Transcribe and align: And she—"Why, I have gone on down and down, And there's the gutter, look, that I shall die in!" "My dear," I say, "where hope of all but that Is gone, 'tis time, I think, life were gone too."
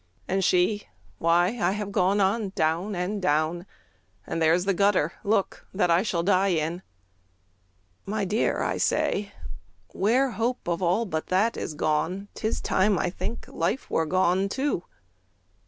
And 0.27 0.43
she—"Why, 0.43 1.59
I 1.61 1.73
have 1.73 1.91
gone 1.91 2.19
on 2.19 2.49
down 2.55 2.95
and 2.95 3.21
down, 3.21 3.67
And 4.25 4.41
there's 4.41 4.65
the 4.65 4.73
gutter, 4.73 5.13
look, 5.23 5.67
that 5.75 5.91
I 5.91 6.01
shall 6.01 6.23
die 6.23 6.47
in!" 6.47 6.81
"My 8.07 8.25
dear," 8.25 8.63
I 8.63 8.77
say, 8.77 9.31
"where 9.89 10.31
hope 10.31 10.67
of 10.67 10.81
all 10.81 11.05
but 11.05 11.27
that 11.27 11.55
Is 11.55 11.75
gone, 11.75 12.29
'tis 12.33 12.61
time, 12.61 12.97
I 12.97 13.11
think, 13.11 13.47
life 13.47 13.91
were 13.91 14.07
gone 14.07 14.49
too." 14.49 14.85